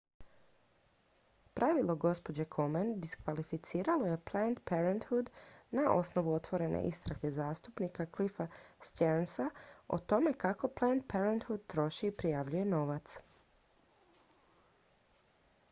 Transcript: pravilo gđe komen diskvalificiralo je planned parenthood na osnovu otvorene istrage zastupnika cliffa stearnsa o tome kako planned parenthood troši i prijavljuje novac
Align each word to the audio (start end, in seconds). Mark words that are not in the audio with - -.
pravilo 1.57 1.95
gđe 2.03 2.45
komen 2.55 2.87
diskvalificiralo 3.01 4.05
je 4.07 4.21
planned 4.29 4.59
parenthood 4.71 5.29
na 5.79 5.83
osnovu 5.97 6.33
otvorene 6.37 6.81
istrage 6.87 7.31
zastupnika 7.35 8.05
cliffa 8.15 8.47
stearnsa 8.89 9.47
o 9.97 9.99
tome 10.13 10.33
kako 10.45 10.67
planned 10.79 11.05
parenthood 11.13 11.67
troši 11.75 12.07
i 12.07 12.15
prijavljuje 12.23 12.65
novac 12.73 13.13